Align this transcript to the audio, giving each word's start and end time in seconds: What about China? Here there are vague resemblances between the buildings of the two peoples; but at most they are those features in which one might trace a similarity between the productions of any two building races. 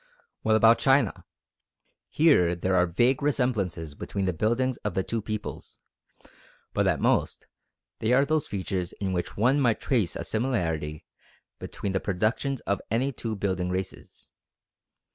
What 0.41 0.55
about 0.55 0.79
China? 0.79 1.25
Here 2.09 2.55
there 2.55 2.75
are 2.75 2.87
vague 2.87 3.21
resemblances 3.21 3.93
between 3.93 4.25
the 4.25 4.33
buildings 4.33 4.77
of 4.77 4.95
the 4.95 5.03
two 5.03 5.21
peoples; 5.21 5.77
but 6.73 6.87
at 6.87 6.99
most 6.99 7.45
they 7.99 8.11
are 8.11 8.25
those 8.25 8.47
features 8.47 8.93
in 8.93 9.13
which 9.13 9.37
one 9.37 9.59
might 9.61 9.79
trace 9.79 10.15
a 10.15 10.23
similarity 10.23 11.05
between 11.59 11.91
the 11.91 11.99
productions 11.99 12.61
of 12.61 12.81
any 12.89 13.11
two 13.11 13.35
building 13.35 13.69
races. 13.69 14.31